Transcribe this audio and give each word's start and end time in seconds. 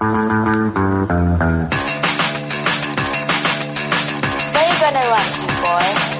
They 0.00 0.06
gonna 4.80 5.04
let 5.10 5.42
you, 5.42 5.48
boy. 5.60 6.10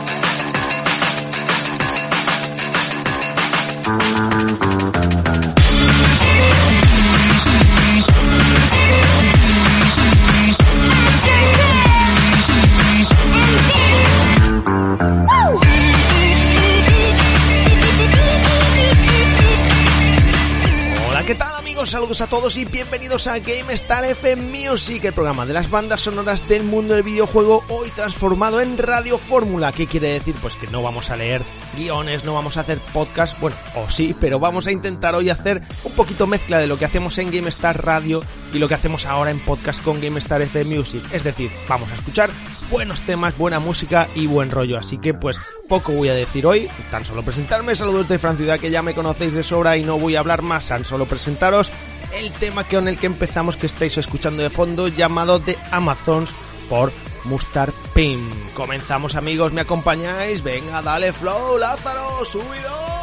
A 22.20 22.27
todos 22.27 22.56
y 22.59 22.66
bienvenidos 22.66 23.29
a 23.29 23.38
GameStar 23.38 24.05
FM 24.05 24.42
Music, 24.42 25.05
el 25.05 25.15
programa 25.15 25.47
de 25.47 25.55
las 25.55 25.70
bandas 25.70 26.02
sonoras 26.02 26.46
del 26.48 26.65
mundo 26.65 26.93
del 26.93 27.02
videojuego, 27.02 27.65
hoy 27.68 27.88
transformado 27.90 28.60
en 28.60 28.77
Radio 28.77 29.16
Fórmula. 29.16 29.73
¿Qué 29.73 29.87
quiere 29.87 30.09
decir? 30.09 30.35
Pues 30.43 30.54
que 30.54 30.66
no 30.66 30.82
vamos 30.82 31.09
a 31.09 31.16
leer 31.16 31.43
guiones, 31.77 32.24
no 32.24 32.35
vamos 32.35 32.59
a 32.59 32.60
hacer 32.60 32.79
podcast, 32.93 33.40
bueno, 33.40 33.57
o 33.74 33.88
sí, 33.88 34.15
pero 34.21 34.38
vamos 34.38 34.66
a 34.66 34.73
intentar 34.73 35.15
hoy 35.15 35.30
hacer 35.30 35.62
un 35.82 35.93
poquito 35.93 36.27
mezcla 36.27 36.59
de 36.59 36.66
lo 36.66 36.79
que 36.79 36.85
hacemos 36.85 37.16
en 37.16 37.30
GameStar 37.30 37.82
Radio 37.82 38.23
y 38.52 38.59
lo 38.59 38.68
que 38.68 38.74
hacemos 38.74 39.06
ahora 39.06 39.30
en 39.30 39.40
podcast 39.40 39.82
con 39.82 40.01
GameStar 40.01 40.43
FM 40.43 40.76
Music. 40.76 41.02
Es 41.12 41.24
decir, 41.24 41.51
vamos 41.68 41.90
a 41.90 41.95
escuchar 41.95 42.30
buenos 42.70 43.01
temas, 43.01 43.37
buena 43.37 43.59
música 43.59 44.09
y 44.15 44.26
buen 44.26 44.51
rollo. 44.51 44.79
Así 44.79 44.98
que 44.98 45.15
pues 45.15 45.38
poco 45.68 45.93
voy 45.93 46.09
a 46.09 46.15
decir 46.15 46.46
hoy, 46.46 46.68
tan 46.90 47.04
solo 47.04 47.23
presentarme, 47.23 47.74
saludos 47.74 48.09
de 48.09 48.18
Francia, 48.18 48.59
que 48.59 48.71
ya 48.71 48.82
me 48.82 48.95
conocéis 48.95 49.32
de 49.32 49.43
sobra 49.43 49.76
y 49.76 49.84
no 49.84 49.98
voy 49.98 50.16
a 50.16 50.21
hablar 50.21 50.43
más, 50.43 50.68
tan 50.68 50.84
solo 50.84 51.06
presentaros 51.06 51.71
el 52.15 52.32
tema 52.32 52.65
con 52.65 52.88
el 52.88 52.98
que 52.98 53.06
empezamos 53.06 53.56
que 53.56 53.66
estáis 53.66 53.96
escuchando 53.96 54.43
de 54.43 54.51
fondo 54.51 54.88
llamado 54.88 55.40
The 55.40 55.56
Amazons 55.71 56.30
por 56.68 56.93
Mustard 57.24 57.73
Pim. 57.95 58.21
Comenzamos 58.54 59.15
amigos, 59.15 59.52
¿me 59.52 59.60
acompañáis? 59.60 60.43
Venga, 60.43 60.82
dale 60.82 61.12
flow, 61.12 61.59
Lázaro, 61.59 62.24
subido. 62.24 63.01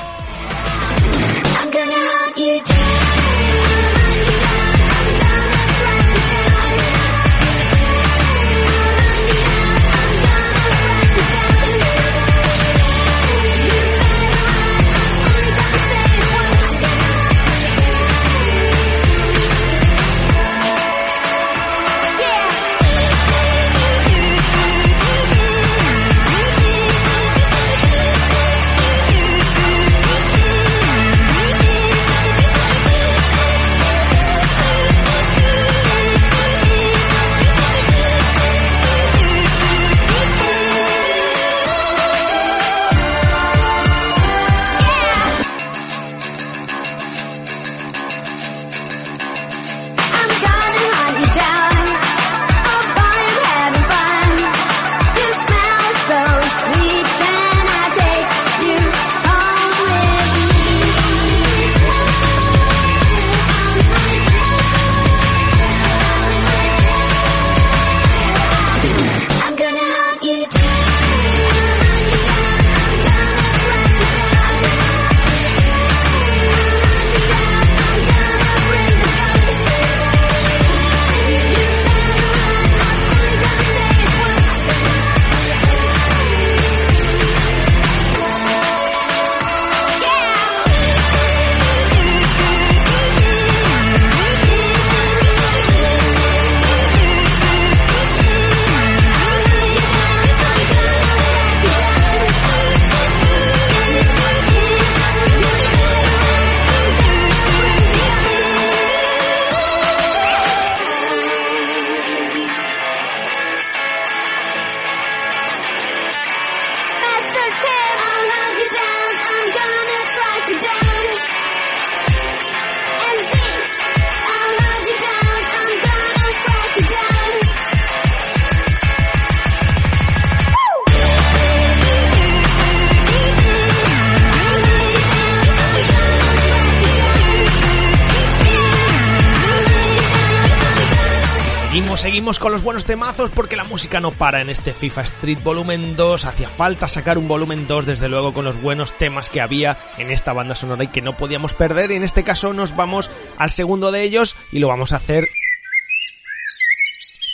Con 142.28 142.52
los 142.52 142.62
buenos 142.62 142.84
temazos 142.84 143.30
porque 143.30 143.56
la 143.56 143.64
música 143.64 144.02
no 144.02 144.12
para 144.12 144.42
en 144.42 144.50
este 144.50 144.74
FIFA 144.74 145.04
Street 145.04 145.38
Volumen 145.42 145.96
2. 145.96 146.26
Hacía 146.26 146.50
falta 146.50 146.90
sacar 146.90 147.18
un 147.18 147.30
volumen 147.30 147.68
2, 147.68 147.86
desde 147.86 148.10
luego, 148.10 148.34
con 148.34 148.44
los 148.44 148.62
buenos 148.62 148.92
temas 148.98 149.30
que 149.30 149.40
había 149.40 149.78
en 149.98 150.12
esta 150.12 150.34
banda 150.34 150.54
sonora 150.54 150.84
y 150.84 150.90
que 150.90 151.02
no 151.02 151.16
podíamos 151.16 151.54
perder. 151.54 151.92
Y 151.92 151.96
en 151.96 152.04
este 152.04 152.24
caso 152.24 152.52
nos 152.52 152.76
vamos 152.76 153.10
al 153.38 153.50
segundo 153.50 153.94
de 153.94 154.04
ellos 154.04 154.36
y 154.52 154.60
lo 154.60 154.68
vamos 154.68 154.92
a 154.92 154.98
hacer 154.98 155.30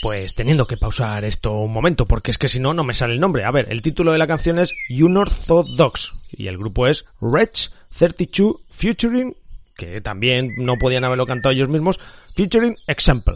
pues 0.03 0.35
teniendo 0.35 0.67
que 0.67 0.77
pausar 0.77 1.23
esto 1.23 1.53
un 1.53 1.73
momento, 1.73 2.05
porque 2.05 2.29
es 2.29 2.37
que 2.37 2.49
si 2.49 2.59
no, 2.59 2.75
no 2.75 2.83
me 2.83 2.93
sale 2.93 3.13
el 3.13 3.19
nombre. 3.19 3.45
A 3.45 3.51
ver, 3.51 3.71
el 3.71 3.81
título 3.81 4.11
de 4.11 4.19
la 4.19 4.27
canción 4.27 4.59
es 4.59 4.75
Unorthodox 4.89 6.13
y 6.33 6.47
el 6.47 6.57
grupo 6.57 6.85
es 6.85 7.03
Wretch 7.19 7.69
32 7.97 8.57
Featuring, 8.69 9.35
que 9.75 10.01
también 10.01 10.51
no 10.57 10.75
podían 10.77 11.03
haberlo 11.03 11.25
cantado 11.25 11.55
ellos 11.55 11.69
mismos, 11.69 11.99
Featuring 12.35 12.75
Example. 12.85 13.35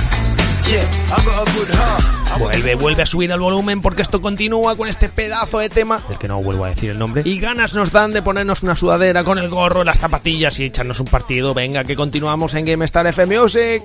Vuelve, 2.39 2.75
vuelve 2.75 3.03
a 3.03 3.05
subir 3.05 3.29
el 3.29 3.39
volumen 3.39 3.81
porque 3.81 4.01
esto 4.01 4.21
continúa 4.21 4.75
con 4.77 4.87
este 4.87 5.09
pedazo 5.09 5.59
de 5.59 5.69
tema, 5.69 6.01
del 6.07 6.17
que 6.17 6.29
no 6.29 6.41
vuelvo 6.41 6.63
a 6.65 6.69
decir 6.69 6.91
el 6.91 6.99
nombre. 6.99 7.23
Y 7.25 7.39
ganas 7.39 7.73
nos 7.73 7.91
dan 7.91 8.13
de 8.13 8.21
ponernos 8.21 8.63
una 8.63 8.75
sudadera 8.75 9.23
con 9.23 9.37
el 9.37 9.49
gorro, 9.49 9.83
las 9.83 9.99
zapatillas 9.99 10.59
y 10.59 10.65
echarnos 10.65 10.99
un 10.99 11.07
partido. 11.07 11.53
Venga, 11.53 11.83
que 11.83 11.95
continuamos 11.95 12.53
en 12.53 12.65
GameStar 12.65 13.05
FM 13.07 13.37
Music. 13.37 13.83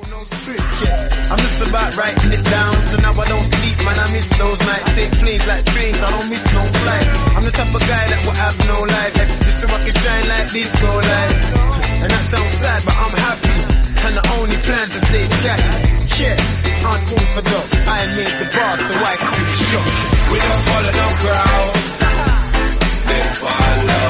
And 12.03 12.11
that 12.11 12.25
sounds 12.31 12.53
sad, 12.61 12.85
but 12.85 12.95
I'm 12.95 13.11
happy. 13.11 14.07
And 14.07 14.15
the 14.17 14.25
only 14.39 14.57
plan's 14.59 14.93
to 14.93 15.07
stay 15.07 15.27
scattered. 15.27 16.06
shit. 16.17 16.39
Uncool 16.91 17.27
for 17.35 17.45
dope. 17.51 17.69
I 17.87 18.01
made 18.17 18.37
the 18.41 18.49
boss, 18.57 18.79
so 18.89 18.95
I 19.11 19.15
cool 19.27 19.53
shook. 19.69 19.87
We 20.33 20.39
don't 20.47 20.63
follow 20.69 20.93
no 21.01 21.09
crowd. 21.23 21.73
They 23.09 23.25
follow. 23.43 24.05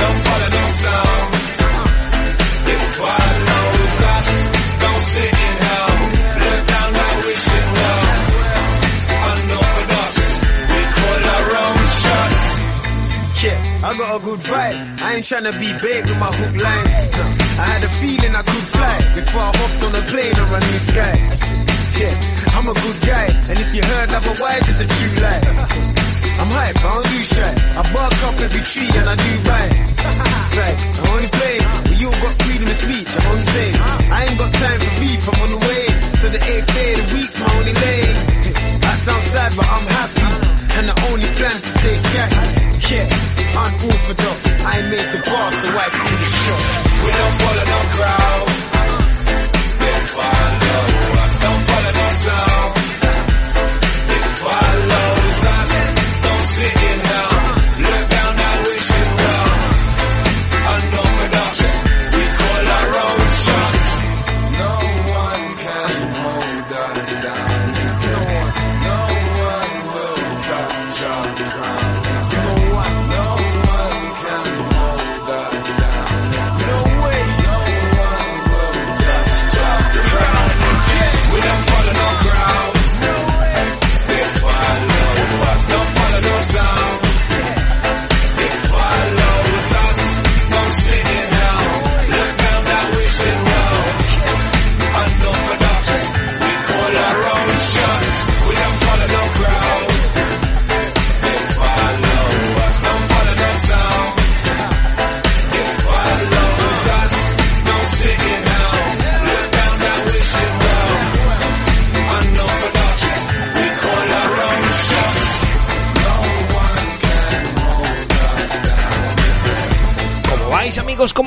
Don't 0.00 0.18
follow 0.26 0.48
no 0.56 0.64
sound. 0.82 1.28
They 2.66 2.78
follow 2.98 3.62
us. 4.16 4.28
Don't 4.82 5.02
sit 5.12 5.32
in 5.46 5.54
hell. 5.64 5.92
Look 6.42 6.60
down 6.72 6.90
like 7.00 7.18
we 7.26 7.34
should 7.46 7.68
know. 7.76 7.98
Unorthodox. 9.30 10.14
We 10.72 10.80
call 10.96 11.20
our 11.34 11.48
own 11.62 11.80
shots. 12.02 12.44
Yeah, 13.44 13.86
I 13.86 13.90
got 14.00 14.10
a 14.16 14.24
good 14.26 14.40
vibe. 14.40 15.00
I 15.00 15.14
ain't 15.14 15.24
trying 15.24 15.44
to 15.50 15.52
be 15.52 15.70
big 15.84 16.02
with 16.08 16.18
my 16.18 16.32
hook 16.38 16.54
lines. 16.62 17.40
No. 17.40 17.45
I 17.58 17.64
had 17.72 17.82
a 17.84 17.88
feeling 18.00 18.34
I 18.36 18.42
could 18.42 18.66
fly 18.76 18.96
before 19.16 19.40
I 19.40 19.52
hopped 19.56 19.82
on 19.86 19.92
a 19.96 20.02
plane 20.12 20.36
or 20.36 20.48
a 20.48 20.60
new 20.60 20.80
sky. 20.92 21.16
Yeah, 21.96 22.14
I'm 22.52 22.68
a 22.68 22.76
good 22.76 22.98
guy, 23.00 23.26
and 23.48 23.56
if 23.58 23.74
you 23.74 23.82
heard 23.82 24.10
otherwise, 24.12 24.64
it's 24.68 24.80
a 24.80 24.86
true 24.86 25.14
lie. 25.24 25.40
I'm 26.36 26.50
hype, 26.52 26.76
I 26.76 26.88
don't 26.92 27.08
do 27.08 27.20
shy. 27.24 27.52
I 27.80 27.82
bark 27.96 28.12
up 28.28 28.36
every 28.44 28.60
tree 28.60 28.92
and 28.92 29.08
I 29.08 29.16
do 29.16 29.32
right. 29.48 29.72
Say, 30.52 30.72
I'm 31.00 31.08
only 31.16 31.28
playing, 31.32 31.64
but 31.88 31.96
you 31.96 32.10
got 32.12 32.34
freedom 32.44 32.68
of 32.68 32.76
speech, 32.76 33.10
I'm 33.16 33.26
on 33.32 33.42
saying. 33.42 33.76
I 33.80 34.18
ain't 34.28 34.38
got 34.38 34.52
time 34.52 34.80
for 34.80 34.94
beef, 35.00 35.22
I'm 35.24 35.40
on 35.40 35.50
the 35.56 35.60
way. 35.64 35.84
So 36.20 36.26
the 36.28 36.40
eighth 36.52 36.68
day 36.76 36.92
of 36.92 36.98
the 37.00 37.14
week's 37.16 37.36
my 37.40 37.48
only 37.56 37.72
lane. 37.72 38.16
Sound 39.06 39.22
sad, 39.30 39.52
but 39.54 39.66
I'm 39.70 39.86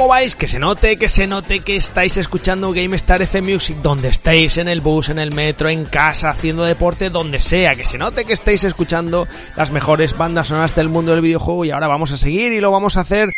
vais? 0.09 0.35
Que 0.35 0.47
se 0.47 0.57
note, 0.57 0.97
que 0.97 1.07
se 1.07 1.27
note 1.27 1.59
que 1.59 1.75
estáis 1.75 2.17
escuchando 2.17 2.73
GameStar 2.73 3.21
FM 3.21 3.53
Music 3.53 3.77
donde 3.77 4.07
estéis, 4.07 4.57
en 4.57 4.67
el 4.67 4.81
bus, 4.81 5.09
en 5.09 5.19
el 5.19 5.31
metro, 5.31 5.69
en 5.69 5.85
casa, 5.85 6.31
haciendo 6.31 6.63
deporte, 6.63 7.11
donde 7.11 7.39
sea. 7.39 7.75
Que 7.75 7.85
se 7.85 7.99
note 7.99 8.25
que 8.25 8.33
estáis 8.33 8.63
escuchando 8.63 9.27
las 9.55 9.69
mejores 9.69 10.17
bandas 10.17 10.47
sonoras 10.47 10.75
del 10.75 10.89
mundo 10.89 11.11
del 11.11 11.21
videojuego 11.21 11.63
y 11.63 11.69
ahora 11.69 11.87
vamos 11.87 12.11
a 12.11 12.17
seguir 12.17 12.51
y 12.51 12.59
lo 12.59 12.71
vamos 12.71 12.97
a 12.97 13.01
hacer... 13.01 13.29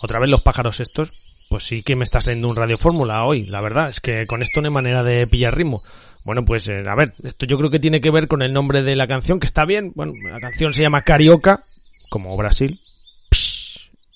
Otra 0.00 0.18
vez 0.18 0.30
los 0.30 0.40
pájaros 0.40 0.80
estos. 0.80 1.12
Pues 1.50 1.64
sí 1.64 1.82
que 1.82 1.96
me 1.96 2.04
está 2.04 2.22
saliendo 2.22 2.48
un 2.48 2.56
Radio 2.56 2.78
Fórmula 2.78 3.24
hoy, 3.24 3.44
la 3.44 3.60
verdad, 3.60 3.88
es 3.88 4.00
que 4.00 4.26
con 4.26 4.42
esto 4.42 4.60
no 4.60 4.68
hay 4.68 4.72
manera 4.72 5.02
de 5.02 5.26
pillar 5.26 5.56
ritmo. 5.56 5.82
Bueno, 6.24 6.44
pues 6.46 6.68
eh, 6.68 6.84
a 6.86 6.94
ver, 6.94 7.12
esto 7.22 7.46
yo 7.46 7.58
creo 7.58 7.70
que 7.70 7.80
tiene 7.80 8.00
que 8.00 8.10
ver 8.10 8.28
con 8.28 8.42
el 8.42 8.52
nombre 8.52 8.82
de 8.82 8.96
la 8.96 9.06
canción, 9.06 9.40
que 9.40 9.46
está 9.46 9.64
bien. 9.64 9.92
Bueno, 9.94 10.12
la 10.30 10.40
canción 10.40 10.72
se 10.72 10.82
llama 10.82 11.02
Carioca, 11.02 11.62
como 12.10 12.36
Brasil, 12.36 12.80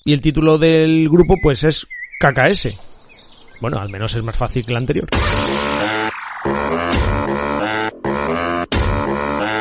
y 0.04 0.12
el 0.12 0.20
título 0.20 0.58
del 0.58 1.08
grupo 1.08 1.36
pues 1.42 1.64
es 1.64 1.86
KKS. 2.18 2.68
Bueno, 3.60 3.78
al 3.78 3.88
menos 3.88 4.14
es 4.14 4.22
más 4.22 4.36
fácil 4.36 4.64
que 4.64 4.72
el 4.72 4.76
anterior. 4.76 5.08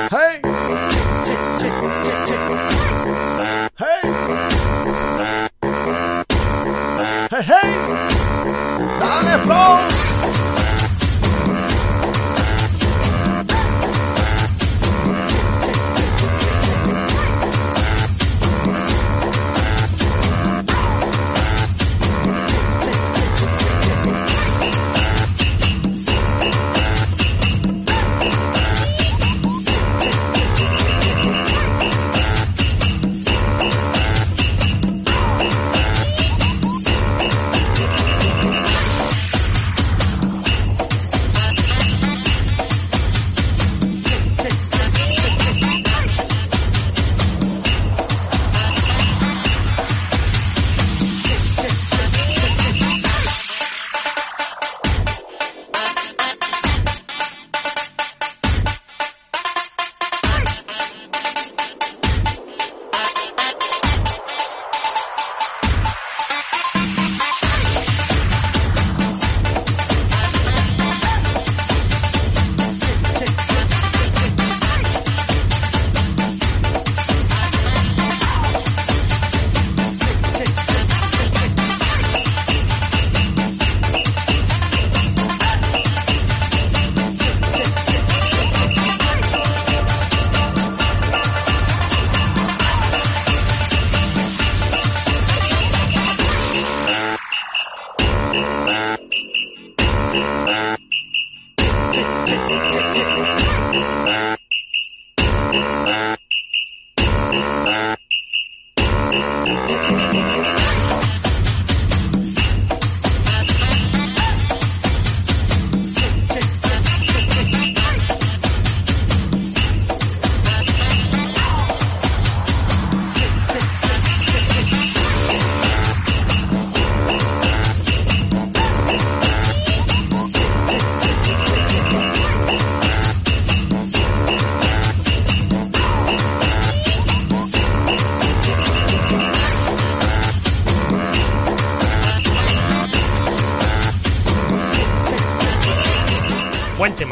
Hey. 0.09 0.41
Hey. 7.31 7.45
Hey. 7.47 7.71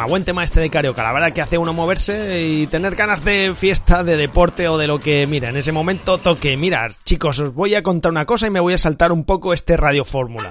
Buen 0.10 0.26
tema 0.26 0.44
este 0.44 0.60
de 0.60 0.72
Carioca. 0.72 1.04
La 1.04 1.14
verdad 1.14 1.32
que 1.32 1.42
hace 1.42 1.60
uno 1.60 1.72
moverse 1.72 2.42
y 2.42 2.66
tener 2.66 2.96
ganas 2.96 3.24
de 3.24 3.54
fiesta, 3.56 4.04
de 4.04 4.18
deporte 4.18 4.68
o 4.68 4.78
de 4.78 4.88
lo 4.88 5.00
que, 5.00 5.28
mira, 5.28 5.50
en 5.50 5.58
ese 5.58 5.72
momento 5.72 6.18
toque. 6.18 6.58
Mira, 6.58 6.90
chicos, 7.06 7.38
os 7.38 7.54
voy 7.54 7.76
a 7.76 7.84
contar 7.84 8.12
una 8.12 8.26
cosa 8.26 8.48
y 8.48 8.50
me 8.50 8.60
voy 8.60 8.74
a 8.74 8.80
saltar 8.80 9.12
un 9.12 9.24
poco 9.24 9.54
este 9.54 9.78
Radio 9.78 10.04
Fórmula. 10.04 10.50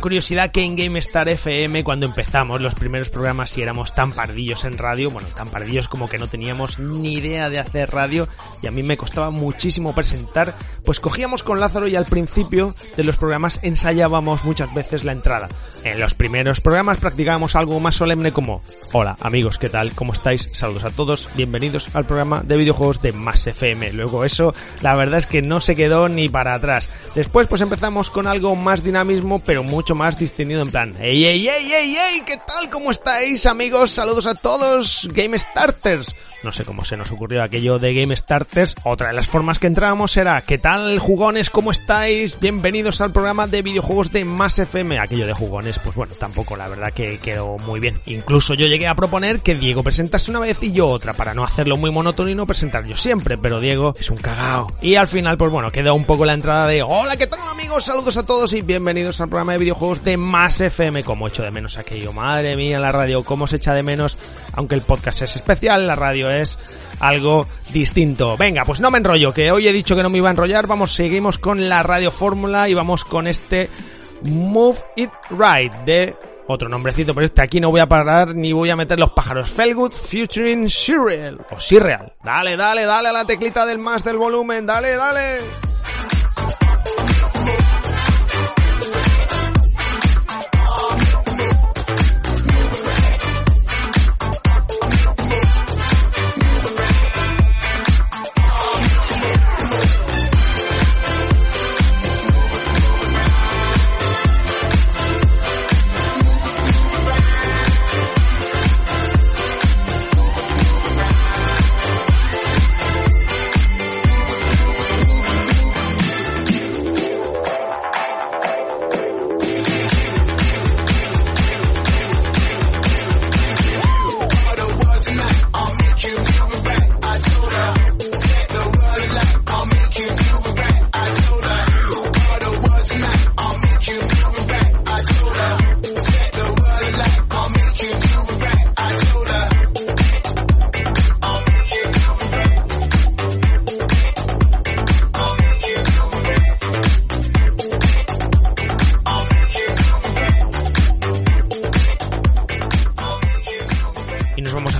Curiosidad 0.00 0.50
que 0.50 0.64
en 0.64 0.76
GameStar 0.76 1.28
FM 1.28 1.84
cuando 1.84 2.06
empezamos 2.06 2.60
los 2.60 2.74
primeros 2.74 3.10
programas 3.10 3.56
y 3.56 3.62
éramos 3.62 3.94
tan 3.94 4.12
pardillos 4.12 4.64
en 4.64 4.78
radio, 4.78 5.10
bueno, 5.10 5.28
tan 5.28 5.48
pardillos 5.50 5.88
como 5.88 6.08
que 6.08 6.18
no 6.18 6.26
teníamos 6.26 6.78
ni 6.78 7.14
idea 7.14 7.50
de 7.50 7.58
hacer 7.58 7.90
radio 7.90 8.26
y 8.62 8.66
a 8.66 8.70
mí 8.70 8.82
me 8.82 8.96
costaba 8.96 9.30
muchísimo 9.30 9.94
presentar, 9.94 10.54
pues 10.84 11.00
cogíamos 11.00 11.42
con 11.42 11.60
Lázaro 11.60 11.86
y 11.86 11.96
al 11.96 12.06
principio 12.06 12.74
de 12.96 13.04
los 13.04 13.18
programas 13.18 13.60
ensayábamos 13.62 14.44
muchas 14.44 14.72
veces 14.74 15.04
la 15.04 15.12
entrada. 15.12 15.48
En 15.84 16.00
los 16.00 16.14
primeros 16.14 16.60
programas 16.60 16.98
practicábamos 16.98 17.54
algo 17.54 17.78
más 17.78 17.96
solemne 17.96 18.32
como 18.32 18.62
Hola 18.92 19.16
amigos, 19.20 19.58
¿qué 19.58 19.68
tal? 19.68 19.92
¿Cómo 19.92 20.14
estáis? 20.14 20.48
Saludos 20.52 20.84
a 20.84 20.90
todos, 20.90 21.28
bienvenidos 21.36 21.90
al 21.94 22.06
programa 22.06 22.42
de 22.42 22.56
videojuegos 22.56 23.02
de 23.02 23.12
Más 23.12 23.46
FM. 23.46 23.92
Luego 23.92 24.24
eso, 24.24 24.54
la 24.80 24.94
verdad 24.94 25.18
es 25.18 25.26
que 25.26 25.42
no 25.42 25.60
se 25.60 25.76
quedó 25.76 26.08
ni 26.08 26.28
para 26.28 26.54
atrás. 26.54 26.88
Después 27.14 27.46
pues 27.46 27.60
empezamos 27.60 28.08
con 28.08 28.26
algo 28.26 28.56
más 28.56 28.82
dinamismo, 28.82 29.40
pero 29.40 29.62
mucho 29.62 29.89
más 29.94 30.18
distinguido 30.18 30.62
en 30.62 30.70
plan, 30.70 30.94
¡Ey, 31.00 31.24
ey, 31.24 31.48
ey, 31.48 31.72
ey, 31.72 31.96
ey! 31.96 32.20
¿Qué 32.26 32.36
tal? 32.36 32.70
¿Cómo 32.70 32.90
estáis 32.90 33.46
amigos? 33.46 33.90
Saludos 33.90 34.26
a 34.26 34.34
todos, 34.34 35.08
Game 35.12 35.38
Starters. 35.38 36.14
No 36.42 36.52
sé 36.52 36.64
cómo 36.64 36.86
se 36.86 36.96
nos 36.96 37.10
ocurrió 37.10 37.42
aquello 37.42 37.78
de 37.78 37.92
Game 37.92 38.16
Starters. 38.16 38.74
Otra 38.84 39.08
de 39.08 39.14
las 39.14 39.28
formas 39.28 39.58
que 39.58 39.66
entrábamos 39.66 40.16
era, 40.16 40.40
¿qué 40.40 40.56
tal 40.56 40.98
jugones? 40.98 41.50
¿Cómo 41.50 41.70
estáis? 41.70 42.40
Bienvenidos 42.40 43.02
al 43.02 43.12
programa 43.12 43.46
de 43.46 43.60
videojuegos 43.60 44.10
de 44.10 44.24
Más 44.24 44.58
FM. 44.58 44.98
Aquello 44.98 45.26
de 45.26 45.34
jugones, 45.34 45.78
pues 45.78 45.94
bueno, 45.96 46.14
tampoco 46.14 46.56
la 46.56 46.68
verdad 46.68 46.94
que 46.94 47.18
quedó 47.18 47.58
muy 47.58 47.78
bien. 47.78 48.00
Incluso 48.06 48.54
yo 48.54 48.68
llegué 48.68 48.88
a 48.88 48.94
proponer 48.94 49.40
que 49.40 49.54
Diego 49.54 49.82
presentase 49.82 50.30
una 50.30 50.40
vez 50.40 50.62
y 50.62 50.72
yo 50.72 50.88
otra, 50.88 51.12
para 51.12 51.34
no 51.34 51.44
hacerlo 51.44 51.76
muy 51.76 51.90
monótono 51.90 52.30
y 52.30 52.34
no 52.34 52.46
presentar 52.46 52.86
yo 52.86 52.96
siempre, 52.96 53.36
pero 53.36 53.60
Diego 53.60 53.92
es 53.98 54.08
un 54.08 54.16
cagao. 54.16 54.72
Y 54.80 54.94
al 54.94 55.08
final, 55.08 55.36
pues 55.36 55.50
bueno, 55.50 55.70
quedó 55.70 55.94
un 55.94 56.04
poco 56.04 56.24
la 56.24 56.32
entrada 56.32 56.66
de, 56.66 56.82
hola, 56.82 57.18
¿qué 57.18 57.26
tal 57.26 57.40
amigos? 57.50 57.84
Saludos 57.84 58.16
a 58.16 58.24
todos 58.24 58.54
y 58.54 58.62
bienvenidos 58.62 59.20
al 59.20 59.28
programa 59.28 59.52
de 59.52 59.58
videojuegos 59.58 59.79
de 59.80 60.18
Más 60.18 60.60
FM. 60.60 61.02
Como 61.04 61.26
echo 61.26 61.42
de 61.42 61.50
menos 61.50 61.78
aquello, 61.78 62.12
madre 62.12 62.54
mía, 62.54 62.78
la 62.78 62.92
radio, 62.92 63.24
cómo 63.24 63.46
se 63.46 63.56
echa 63.56 63.72
de 63.72 63.82
menos, 63.82 64.18
aunque 64.52 64.74
el 64.74 64.82
podcast 64.82 65.22
es 65.22 65.36
especial, 65.36 65.86
la 65.86 65.96
radio 65.96 66.30
es 66.30 66.58
algo 66.98 67.46
distinto. 67.72 68.36
Venga, 68.36 68.66
pues 68.66 68.80
no 68.80 68.90
me 68.90 68.98
enrollo, 68.98 69.32
que 69.32 69.50
hoy 69.50 69.66
he 69.66 69.72
dicho 69.72 69.96
que 69.96 70.02
no 70.02 70.10
me 70.10 70.18
iba 70.18 70.28
a 70.28 70.32
enrollar, 70.32 70.66
vamos, 70.66 70.92
seguimos 70.92 71.38
con 71.38 71.70
la 71.70 71.82
radio 71.82 72.10
fórmula 72.10 72.68
y 72.68 72.74
vamos 72.74 73.06
con 73.06 73.26
este 73.26 73.70
Move 74.22 74.78
It 74.96 75.10
Right 75.30 75.72
de 75.86 76.14
otro 76.46 76.68
nombrecito, 76.68 77.14
pero 77.14 77.24
este 77.24 77.40
aquí 77.40 77.58
no 77.58 77.70
voy 77.70 77.80
a 77.80 77.88
parar 77.88 78.34
ni 78.34 78.52
voy 78.52 78.68
a 78.68 78.76
meter 78.76 78.98
los 78.98 79.12
pájaros. 79.12 79.48
Felgood 79.48 79.92
featuring 79.92 80.68
Surreal 80.68 81.40
o 81.50 81.58
Surreal. 81.58 82.12
Dale, 82.22 82.54
dale, 82.54 82.84
dale 82.84 83.08
a 83.08 83.12
la 83.12 83.24
teclita 83.24 83.64
del 83.64 83.78
más 83.78 84.04
del 84.04 84.18
volumen, 84.18 84.66
dale, 84.66 84.94
dale. 84.94 85.38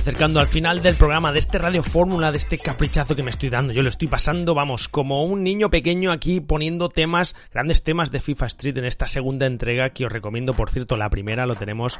Acercando 0.01 0.39
al 0.39 0.47
final 0.47 0.81
del 0.81 0.95
programa 0.95 1.31
de 1.31 1.37
este 1.37 1.59
Radio 1.59 1.83
Fórmula, 1.83 2.31
de 2.31 2.39
este 2.39 2.57
caprichazo 2.57 3.15
que 3.15 3.21
me 3.21 3.29
estoy 3.29 3.51
dando. 3.51 3.71
Yo 3.71 3.83
lo 3.83 3.89
estoy 3.89 4.07
pasando, 4.07 4.55
vamos, 4.55 4.87
como 4.87 5.23
un 5.25 5.43
niño 5.43 5.69
pequeño 5.69 6.11
aquí 6.11 6.39
poniendo 6.39 6.89
temas, 6.89 7.35
grandes 7.53 7.83
temas 7.83 8.09
de 8.09 8.19
FIFA 8.19 8.47
Street 8.47 8.77
en 8.79 8.85
esta 8.85 9.07
segunda 9.07 9.45
entrega 9.45 9.91
que 9.91 10.07
os 10.07 10.11
recomiendo, 10.11 10.55
por 10.55 10.71
cierto, 10.71 10.97
la 10.97 11.11
primera 11.11 11.45
lo 11.45 11.53
tenemos, 11.53 11.99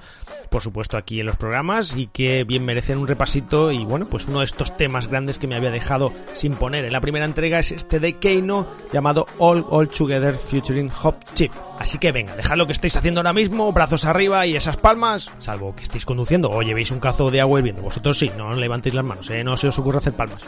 por 0.50 0.63
supuesto, 0.63 0.98
aquí 0.98 1.20
en 1.20 1.27
los 1.27 1.36
programas 1.36 1.96
y 1.96 2.08
que 2.08 2.43
bien 2.43 2.65
merecen 2.65 2.98
un 2.98 3.08
repasito 3.08 3.72
y 3.72 3.86
bueno, 3.86 4.08
pues 4.10 4.25
uno 4.25 4.39
de 4.39 4.46
estos 4.46 4.75
temas 4.75 5.08
grandes 5.08 5.38
que 5.38 5.46
me 5.46 5.55
había 5.55 5.70
dejado 5.70 6.12
sin 6.34 6.55
poner 6.55 6.86
en 6.86 6.93
la 6.93 7.01
primera 7.01 7.25
entrega 7.25 7.60
es 7.60 7.72
este 7.72 8.00
de 8.00 8.17
Keino 8.17 8.65
llamado 8.91 9.27
All 9.38 9.63
All 9.70 9.89
Together 9.89 10.34
Featuring 10.34 10.89
Hop 11.03 11.17
Chip. 11.36 11.51
Así 11.82 11.98
que 11.98 12.12
venga, 12.12 12.36
dejad 12.36 12.58
lo 12.58 12.68
que 12.68 12.74
estáis 12.74 12.96
haciendo 12.96 13.22
ahora 13.22 13.34
mismo, 13.34 13.72
brazos 13.74 14.06
arriba 14.06 14.46
y 14.46 14.56
esas 14.56 14.78
palmas, 14.78 15.32
salvo 15.40 15.76
que 15.76 15.82
estéis 15.82 16.06
conduciendo 16.06 16.52
o 16.52 16.62
llevéis 16.62 16.92
un 16.92 17.00
cazo 17.00 17.32
de 17.32 17.42
agua 17.42 17.58
hirviendo. 17.58 17.82
Vosotros 17.82 18.20
sí, 18.20 18.32
no 18.38 18.54
levantéis 18.54 18.94
las 18.94 19.04
manos, 19.04 19.28
¿eh? 19.32 19.44
no 19.44 19.58
se 19.58 19.68
os 19.68 19.80
ocurre 19.80 19.98
hacer 19.98 20.14
palmas. 20.14 20.46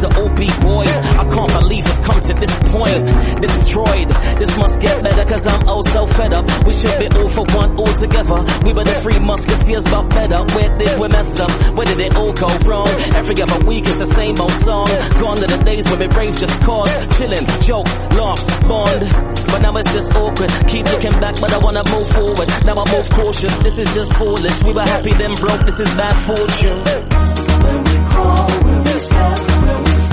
Supposed 0.00 0.18
all 0.18 0.34
be 0.34 0.48
boys. 0.60 0.96
I 1.20 1.24
can't 1.28 1.52
believe 1.60 1.84
it's 1.86 1.98
come 1.98 2.20
to 2.20 2.34
this 2.34 2.54
point. 2.72 3.40
Destroyed. 3.40 4.08
This 4.38 4.56
must 4.56 4.80
get 4.80 5.04
better, 5.04 5.24
cause 5.24 5.46
I'm 5.46 5.68
oh 5.68 5.82
so 5.82 6.06
fed 6.06 6.32
up. 6.32 6.44
We 6.64 6.72
should 6.72 6.98
be 6.98 7.08
all 7.18 7.28
for 7.28 7.44
one 7.56 7.76
all 7.76 7.92
together. 7.94 8.44
We 8.64 8.72
were 8.72 8.84
the 8.84 8.96
three 9.02 9.18
musketeers, 9.18 9.84
but 9.84 10.12
fed 10.12 10.32
up. 10.32 10.50
Where 10.54 10.78
did 10.78 11.00
we 11.00 11.08
mess 11.08 11.40
up? 11.40 11.50
Where 11.76 11.86
did 11.86 12.00
it 12.00 12.16
all 12.16 12.32
go 12.32 12.48
wrong? 12.68 12.88
Every 13.14 13.34
other 13.42 13.66
week 13.66 13.84
it's 13.86 13.98
the 13.98 14.06
same 14.06 14.40
old 14.40 14.52
song. 14.52 14.88
Gone 15.20 15.38
are 15.38 15.52
the 15.56 15.62
days 15.64 15.88
when 15.90 15.98
we 16.00 16.06
rave 16.08 16.36
just 16.36 16.60
cause. 16.62 16.90
Chilling, 17.16 17.46
jokes, 17.60 17.98
laughs, 18.16 18.44
bond. 18.68 19.00
But 19.50 19.62
now 19.62 19.76
it's 19.76 19.92
just 19.92 20.14
awkward. 20.14 20.50
Keep 20.68 20.86
looking 20.92 21.16
back, 21.20 21.40
but 21.40 21.52
I 21.52 21.58
wanna 21.58 21.84
move 21.90 22.08
forward. 22.10 22.48
Now 22.64 22.78
I 22.78 22.84
move 22.92 23.10
cautious. 23.10 23.54
This 23.58 23.78
is 23.78 23.92
just 23.94 24.14
foolish. 24.16 24.62
We 24.62 24.72
were 24.72 24.88
happy 24.88 25.12
then 25.12 25.34
broke. 25.36 25.62
This 25.66 25.80
is 25.80 25.88
bad 25.94 26.16
fortune. 26.26 26.78
When 27.60 27.84
we 27.84 27.96
when 28.64 28.84
we 28.84 28.89
stuff 29.00 29.50
on 29.50 29.66
the 29.66 29.74
roof. 29.74 30.09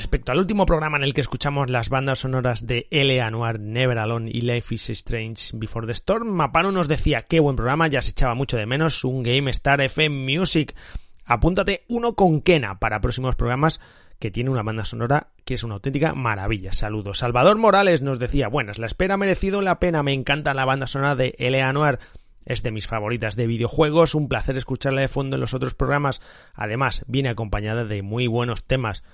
Respecto 0.00 0.32
al 0.32 0.38
último 0.38 0.64
programa 0.64 0.96
en 0.96 1.02
el 1.02 1.12
que 1.12 1.20
escuchamos 1.20 1.68
las 1.68 1.90
bandas 1.90 2.20
sonoras 2.20 2.66
de 2.66 2.86
L.A. 2.90 3.30
Noir, 3.30 3.60
Never 3.60 3.98
Alone 3.98 4.30
y 4.32 4.40
Life 4.40 4.74
is 4.74 4.88
Strange 4.88 5.50
Before 5.52 5.86
the 5.86 5.92
Storm, 5.92 6.26
Mapano 6.28 6.72
nos 6.72 6.88
decía 6.88 7.26
qué 7.28 7.38
buen 7.38 7.54
programa, 7.54 7.86
ya 7.86 8.00
se 8.00 8.12
echaba 8.12 8.34
mucho 8.34 8.56
de 8.56 8.64
menos 8.64 9.04
un 9.04 9.22
Game 9.22 9.50
Star 9.50 9.82
FM 9.82 10.38
Music. 10.38 10.74
Apúntate 11.26 11.84
uno 11.88 12.14
con 12.14 12.40
Kena 12.40 12.78
para 12.78 13.02
próximos 13.02 13.36
programas 13.36 13.78
que 14.18 14.30
tiene 14.30 14.48
una 14.48 14.62
banda 14.62 14.86
sonora 14.86 15.32
que 15.44 15.52
es 15.52 15.64
una 15.64 15.74
auténtica 15.74 16.14
maravilla. 16.14 16.72
Saludos. 16.72 17.18
Salvador 17.18 17.58
Morales 17.58 18.00
nos 18.00 18.18
decía, 18.18 18.48
buenas, 18.48 18.78
la 18.78 18.86
espera 18.86 19.14
ha 19.14 19.18
merecido 19.18 19.60
la 19.60 19.80
pena, 19.80 20.02
me 20.02 20.14
encanta 20.14 20.54
la 20.54 20.64
banda 20.64 20.86
sonora 20.86 21.14
de 21.14 21.34
L.A. 21.36 21.74
Noir. 21.74 21.98
Es 22.46 22.62
de 22.62 22.70
mis 22.70 22.86
favoritas 22.86 23.36
de 23.36 23.46
videojuegos, 23.46 24.14
un 24.14 24.30
placer 24.30 24.56
escucharla 24.56 25.02
de 25.02 25.08
fondo 25.08 25.36
en 25.36 25.42
los 25.42 25.52
otros 25.52 25.74
programas. 25.74 26.22
Además, 26.54 27.04
viene 27.06 27.28
acompañada 27.28 27.84
de 27.84 28.00
muy 28.00 28.28
buenos 28.28 28.64
temas 28.64 29.04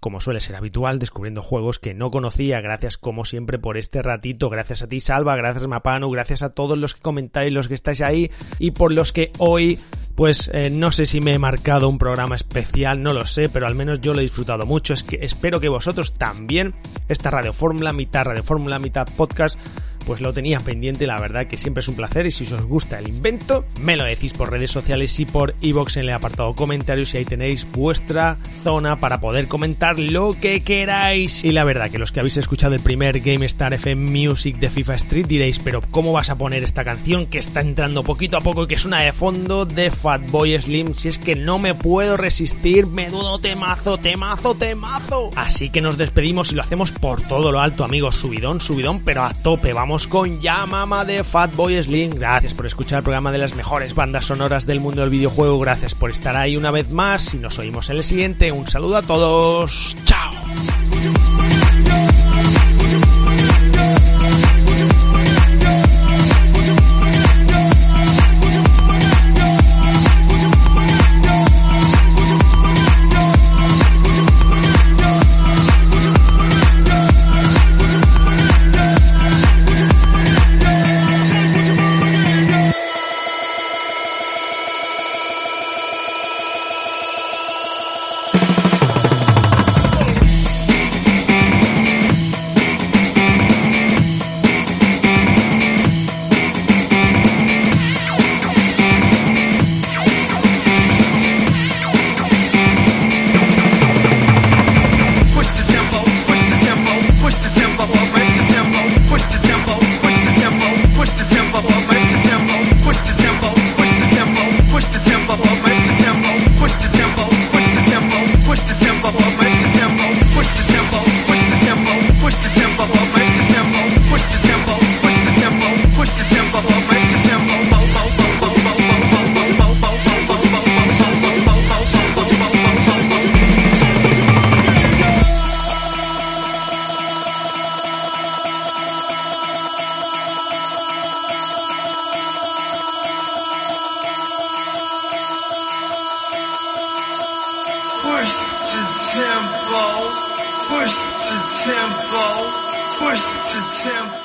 como 0.00 0.20
suele 0.20 0.40
ser 0.40 0.56
habitual, 0.56 0.98
descubriendo 0.98 1.42
juegos 1.42 1.78
que 1.78 1.94
no 1.94 2.10
conocía. 2.10 2.60
Gracias, 2.60 2.98
como 2.98 3.24
siempre, 3.24 3.58
por 3.58 3.76
este 3.76 4.02
ratito. 4.02 4.50
Gracias 4.50 4.82
a 4.82 4.88
ti, 4.88 5.00
Salva. 5.00 5.36
Gracias, 5.36 5.66
Mapanu. 5.66 6.10
Gracias 6.10 6.42
a 6.42 6.50
todos 6.50 6.78
los 6.78 6.94
que 6.94 7.00
comentáis, 7.00 7.52
los 7.52 7.68
que 7.68 7.74
estáis 7.74 8.00
ahí 8.00 8.30
y 8.58 8.72
por 8.72 8.92
los 8.92 9.12
que 9.12 9.32
hoy, 9.38 9.78
pues 10.14 10.50
eh, 10.52 10.70
no 10.70 10.92
sé 10.92 11.06
si 11.06 11.20
me 11.20 11.32
he 11.32 11.38
marcado 11.38 11.88
un 11.88 11.98
programa 11.98 12.34
especial, 12.34 13.02
no 13.02 13.12
lo 13.12 13.26
sé, 13.26 13.48
pero 13.48 13.66
al 13.66 13.74
menos 13.74 14.00
yo 14.00 14.12
lo 14.12 14.20
he 14.20 14.24
disfrutado 14.24 14.66
mucho. 14.66 14.94
Es 14.94 15.02
que 15.02 15.18
espero 15.22 15.60
que 15.60 15.68
vosotros 15.68 16.12
también, 16.12 16.74
esta 17.08 17.30
Radio 17.30 17.52
Fórmula, 17.52 17.92
mitad 17.92 18.24
Radio 18.24 18.42
Fórmula, 18.42 18.78
mitad 18.78 19.08
podcast, 19.16 19.58
pues 20.04 20.20
lo 20.20 20.32
tenía 20.32 20.60
pendiente, 20.60 21.06
la 21.06 21.18
verdad 21.18 21.46
que 21.46 21.58
siempre 21.58 21.80
es 21.80 21.88
un 21.88 21.96
placer 21.96 22.26
y 22.26 22.30
si 22.30 22.44
os 22.44 22.62
gusta 22.62 22.98
el 22.98 23.08
invento, 23.08 23.64
me 23.80 23.96
lo 23.96 24.04
decís 24.04 24.32
por 24.32 24.50
redes 24.50 24.70
sociales 24.70 25.18
y 25.20 25.26
por 25.26 25.54
iVoox 25.60 25.96
en 25.96 26.04
el 26.04 26.10
apartado 26.10 26.54
comentarios 26.54 27.14
y 27.14 27.18
ahí 27.18 27.24
tenéis 27.24 27.66
vuestra 27.70 28.38
zona 28.62 29.00
para 29.00 29.20
poder 29.20 29.48
comentar 29.48 29.98
lo 29.98 30.34
que 30.40 30.60
queráis. 30.60 31.44
Y 31.44 31.52
la 31.52 31.64
verdad 31.64 31.90
que 31.90 31.98
los 31.98 32.12
que 32.12 32.20
habéis 32.20 32.36
escuchado 32.36 32.74
el 32.74 32.80
primer 32.80 33.20
Game 33.20 33.46
Star 33.46 33.74
FM 33.74 34.10
Music 34.10 34.56
de 34.56 34.70
FIFA 34.70 34.94
Street 34.96 35.26
diréis, 35.26 35.58
pero 35.58 35.82
¿cómo 35.90 36.12
vas 36.12 36.30
a 36.30 36.36
poner 36.36 36.62
esta 36.62 36.84
canción 36.84 37.26
que 37.26 37.38
está 37.38 37.60
entrando 37.60 38.02
poquito 38.02 38.36
a 38.36 38.40
poco 38.40 38.64
y 38.64 38.66
que 38.66 38.74
es 38.74 38.84
una 38.84 39.00
de 39.00 39.12
fondo 39.12 39.64
de 39.64 39.90
Fatboy 39.90 40.58
Slim? 40.60 40.94
Si 40.94 41.08
es 41.08 41.18
que 41.18 41.36
no 41.36 41.58
me 41.58 41.74
puedo 41.74 42.16
resistir, 42.16 42.86
menudo 42.86 43.38
temazo, 43.38 43.98
temazo, 43.98 44.54
temazo. 44.54 45.30
Así 45.36 45.70
que 45.70 45.80
nos 45.80 45.96
despedimos 45.96 46.52
y 46.52 46.54
lo 46.54 46.62
hacemos 46.62 46.92
por 46.92 47.22
todo 47.22 47.52
lo 47.52 47.60
alto, 47.60 47.84
amigos, 47.84 48.16
subidón, 48.16 48.60
subidón, 48.60 49.00
pero 49.00 49.24
a 49.24 49.34
tope, 49.34 49.72
vamos 49.72 49.93
con 50.02 50.40
Ya 50.40 50.66
Mama 50.66 51.04
de 51.04 51.22
Fatboy 51.22 51.80
Slim. 51.80 52.16
Gracias 52.16 52.52
por 52.52 52.66
escuchar 52.66 52.98
el 52.98 53.04
programa 53.04 53.30
de 53.30 53.38
las 53.38 53.54
mejores 53.54 53.94
bandas 53.94 54.24
sonoras 54.24 54.66
del 54.66 54.80
mundo 54.80 55.02
del 55.02 55.10
videojuego. 55.10 55.60
Gracias 55.60 55.94
por 55.94 56.10
estar 56.10 56.36
ahí 56.36 56.56
una 56.56 56.72
vez 56.72 56.90
más 56.90 57.32
y 57.32 57.38
nos 57.38 57.60
oímos 57.60 57.90
en 57.90 57.98
el 57.98 58.04
siguiente. 58.04 58.50
Un 58.50 58.66
saludo 58.66 58.96
a 58.96 59.02
todos. 59.02 59.96
Chao. 60.04 60.32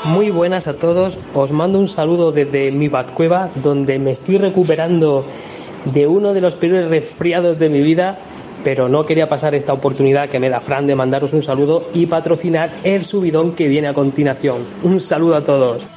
Muy 0.05 0.31
buenas 0.31 0.67
a 0.67 0.73
todos, 0.73 1.19
os 1.33 1.51
mando 1.51 1.79
un 1.79 1.87
saludo 1.87 2.31
desde 2.31 2.71
mi 2.71 2.87
Batcueva, 2.87 3.49
donde 3.55 3.99
me 3.99 4.11
estoy 4.11 4.37
recuperando 4.37 5.25
de 5.85 6.07
uno 6.07 6.33
de 6.33 6.41
los 6.41 6.55
peores 6.55 6.89
resfriados 6.89 7.59
de 7.59 7.69
mi 7.69 7.81
vida, 7.81 8.17
pero 8.63 8.89
no 8.89 9.05
quería 9.05 9.29
pasar 9.29 9.55
esta 9.55 9.73
oportunidad 9.73 10.29
que 10.29 10.39
me 10.39 10.49
da 10.49 10.59
Fran 10.59 10.87
de 10.87 10.95
mandaros 10.95 11.33
un 11.33 11.43
saludo 11.43 11.89
y 11.93 12.07
patrocinar 12.07 12.71
el 12.83 13.05
subidón 13.05 13.53
que 13.53 13.67
viene 13.67 13.87
a 13.87 13.93
continuación. 13.93 14.57
Un 14.83 14.99
saludo 14.99 15.35
a 15.35 15.41
todos. 15.41 15.87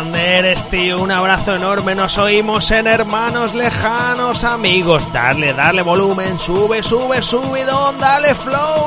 ¡Qué 0.00 0.06
grande 0.06 0.38
eres, 0.38 0.64
tío! 0.70 1.02
Un 1.02 1.10
abrazo 1.10 1.56
enorme. 1.56 1.94
Nos 1.94 2.16
oímos 2.16 2.70
en 2.70 2.86
hermanos 2.86 3.54
lejanos, 3.54 4.44
amigos. 4.44 5.02
Darle, 5.12 5.52
darle 5.52 5.82
volumen. 5.82 6.38
Sube, 6.38 6.82
sube, 6.82 7.20
subidón. 7.20 7.98
Dale 7.98 8.34
flow. 8.34 8.80